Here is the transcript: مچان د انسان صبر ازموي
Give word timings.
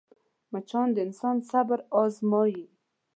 مچان 0.51 0.87
د 0.95 0.97
انسان 1.05 1.37
صبر 1.49 1.79
ازموي 2.01 2.59